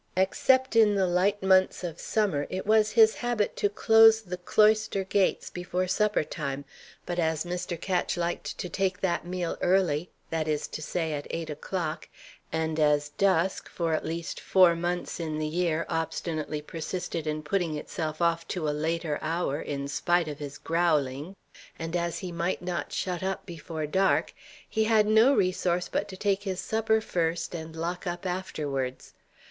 [0.17, 5.03] Except in the light months of summer, it was his habit to close the cloister
[5.03, 6.65] gates before supper time;
[7.05, 7.79] but as Mr.
[7.79, 12.09] Ketch liked to take that meal early that is to say, at eight o'clock
[12.51, 17.77] and, as dusk, for at least four months in the year, obstinately persisted in putting
[17.77, 21.35] itself off to a later hour, in spite of his growling,
[21.77, 24.33] and as he might not shut up before dusk,
[24.67, 29.13] he had no resource but to take his supper first and lock up afterwards.